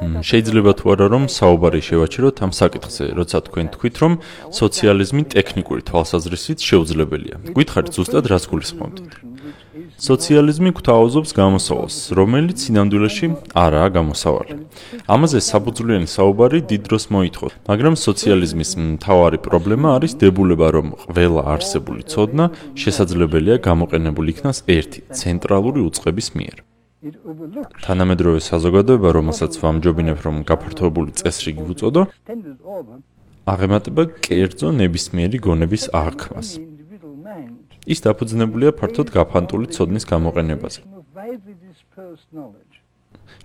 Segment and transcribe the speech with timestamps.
[0.00, 4.12] შეიძლება თუ არა რომ საუბარი შევაჩეროთ ამ საკითხზე, როცა თქვენ თქვით რომ
[4.60, 7.36] სოციალიზმი ტექნიკური თვალსაზრისით შეუძლებელია.
[7.56, 8.96] გითხარით ზუსტად რას გულისხმობთ?
[10.00, 13.26] სოციალიზმი გვთავაზობს გამოსავალს, რომელიც სინამდვილეში
[13.64, 14.54] არაა გამოსავალი.
[15.04, 22.02] ამაზე საფუძვლიანი საუბარი დიდ დროს მოითხოვს, მაგრამ სოციალიზმის მთავარი პრობლემა არის დებულება, რომ ყველა არსებული
[22.08, 22.44] ცოდნა
[22.80, 26.69] შესაძლებელია გამოყენებული იქნას ერთი ცენტრალური უწყების მიერ.
[27.00, 32.02] თანამედროვე საზოგადოება, რომელსაც ვამჯობინებ, რომ გაფართოებული წესრიგი უწოდო,
[33.48, 36.48] აღემატება კერძო ნებისმიერი გონების აღქმას.
[37.88, 40.80] ის დაფუძნებულია ფართოდ გაფანტული ცოდნის გამოყენებაზე.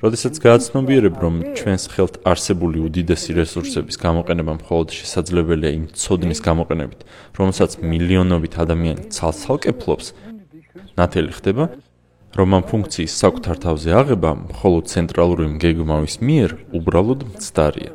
[0.04, 7.00] როდესაც გააცნობიერებ, რომ ჩვენს ხელთ არსებული უდიდესი რესურსების გამოყენება მხოლოდ შესაძლებელია იმ ცოდნის გამოყენებით,
[7.40, 10.12] რომელსაც მილიონობით ადამიანი ცალ-ცალკე ფლობს,
[11.00, 11.64] ნათელი ხდება,
[12.36, 17.92] რომ ამ ფუნქციის საკუთარ თავზე აღება მხოლოდ ცენტრალური მგეგმავის მიერ უბრალოდ მცდარია.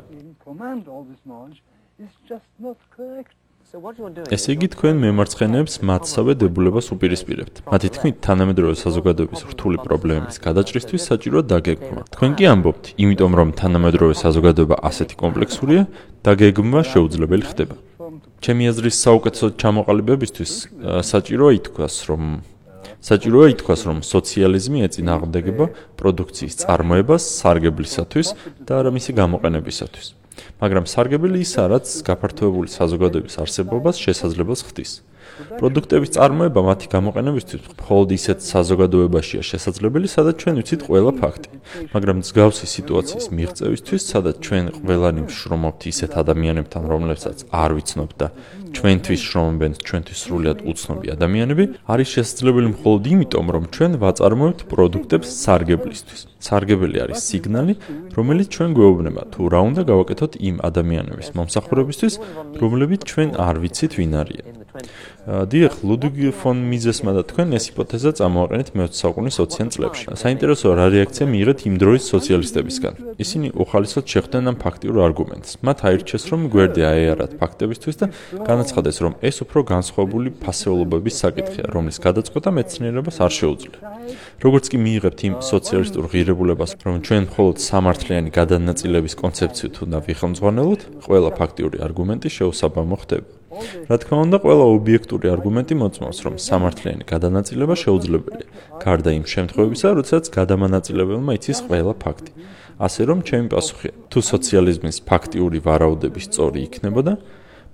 [4.35, 7.55] ესე იგი თქვენ მემარცხენეებს მათსავე დებულებას უპირისპირებთ.
[7.71, 12.01] მათი თქმით, თანამედროვე საზოგადოების რთული პრობლემების გადაჭრისთვის საჭიროა დაგეგმვა.
[12.11, 15.81] თქვენ კი ამბობთ, იმიტომ რომ თანამედროვე საზოგადოება ასეთი კომპლექსურია,
[16.25, 17.75] დაგეგმვა შეუძლებელი ხდება.
[18.43, 20.51] ჩემი აზრის საუკეთესო ჩამოყალიბებისთვის
[21.11, 22.21] საჭიროა ითქვას, რომ
[23.01, 25.65] საჭიროა ითქვას, რომ სოციალიზმი ეწინააღმდეგება
[25.97, 28.27] პროდუქციის წარმოებას სარგებლისათვის
[28.61, 30.07] და არა მისი გამოყენებისათვის.
[30.61, 34.91] მაგრამ სარგებელი ისაა, რაც გაფართოებული საზოგადოების არსებობას შესაძლებელს ხდის.
[35.59, 41.49] პროდუქტების წარმოება მათი გამოყენებისთვის მხოლოდ ისეთ საზოგადოებაშია შესაძლებელი, სადაც ჩვენ ვიცით ყველა ფაქტი.
[41.93, 48.27] მაგრამ მსგავსი სიტუაციის მიღწევისთვის, სადაც ჩვენ ყველანი შრომობთ ისეთ ადამიანებთან, რომლებსაც არ ვიცნობთ და
[48.71, 56.21] ჩვენთვის შრომობენ ჩვენთვის სრულად უცნობი ადამიანები, არის შესაძლებელი მხოლოდ იმიტომ, რომ ჩვენ ვაწარმოებთ პროდუქტებს სარგებლისთვის.
[56.41, 57.73] სარგებელი არის სიგნალი,
[58.15, 62.13] რომელიც ჩვენ გვეუბნება თუ რა უნდა გავაკეთოთ იმ ადამიანების მომსახურებისთვის,
[62.61, 64.60] რომლებიც ჩვენ არ ვიცით ვინ არიან.
[65.51, 70.05] დიახ, ლუდვიგ ფონ მიზესმა და თქვენ ეს ჰიპოთეზა წამოაყენეთ მე-20 საუკუნის 20-იან წლებში.
[70.15, 72.93] საინტერესოა რა რეაქცია მიიღეთ იმ დროის სოციალისტებისგან.
[73.21, 75.51] ისინი უხალისოდ შეხვდნენ ამ ფაქტიურ არგუმენტს.
[75.61, 78.05] მათ აირჩიეს, რომ გვერდი აეარათ ფაქტებისთვის და
[78.49, 83.79] განაცხადეს, რომ ეს უფრო განსხვავებული ფასეულობების საკითხია, რომლის გადაწყვეტა მეცნიერებას არ შეუძლია.
[84.41, 91.29] როგორც კი მიიღებთ იმ სოციალისტურ ღირებულებას, რომ ჩვენ მხოლოდ სამართლიანი გადანაწილების კონცეფციით უნდა ვიხელმძღვანელოთ, ყველა
[91.39, 93.40] ფაქტიური არგუმენტი შეუსაბამო ხდება.
[93.51, 98.47] რა თქმა უნდა, ყველა ობიექტური არგუმენტი მოწმობს, რომ სამართლიანი გადანაწილება შეუძლებელია,
[98.79, 102.31] გარდა იმ შემთხვევებისა, როდესაც გადამანაწილებელმა იცის ყველა ფაქტი.
[102.79, 107.13] ასე რომ, ჩემი პასუხია, თუ სოციალიზმის ფაქტიური ვარაუდები სწორი იქნებოდა,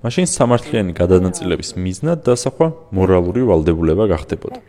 [0.05, 4.59] მაშინ სამართლიანი გადანაწილების მიზნად დასახვა მორალური ვალდებულება გახდებოდა.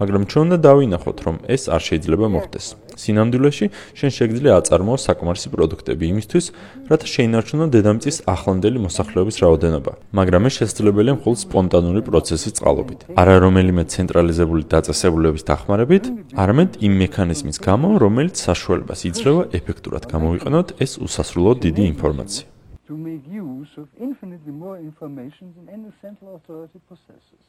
[0.00, 2.66] მაგრამ ჩვენ უნდა დავინახოთ, რომ ეს არ შეიძლება მოხდეს.
[3.02, 3.66] სინამდვილეში,
[3.98, 6.46] შენ შეგიძლია აწარმოო საკმარისი პროდუქტები იმისთვის,
[6.90, 9.92] რათა შეინარჩუნო დედამიწის ახლანდელი მოსახლეობის რაოდენობა.
[10.16, 13.00] მაგრამ ეს შესაძლებელია მხოლოდ სპონტანური პროცესის წყალობით.
[13.20, 16.04] არა რომელიმე ცენტრალიზებული დაწესებულების დახმარებით,
[16.42, 22.55] არამედ იმ მექანიზმის გამო, რომელიც საშუალებას იძლევა ეფექტურად გამოვიყენოთ ეს უსასრულო დიდი ინფორმაცია.
[22.86, 27.44] To make use of infinitely more information than any central authority possesses.